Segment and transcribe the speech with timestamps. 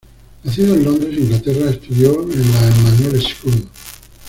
[0.43, 3.67] Nacido en Londres, Inglaterra, estudió en la Emanuel School.